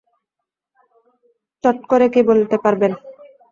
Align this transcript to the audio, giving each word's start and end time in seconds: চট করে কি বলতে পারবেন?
চট 1.63 1.77
করে 1.89 2.05
কি 2.13 2.21
বলতে 2.29 2.55
পারবেন? 2.63 2.91